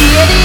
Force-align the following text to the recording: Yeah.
Yeah. 0.00 0.39